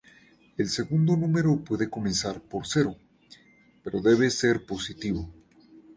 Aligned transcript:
El 0.57 0.67
segundo 0.69 1.15
número 1.15 1.63
puede 1.63 1.87
comenzar 1.87 2.41
por 2.41 2.65
cero, 2.65 2.95
pero 3.83 4.01
debe 4.01 4.31
ser 4.31 4.65
positivo. 4.65 5.31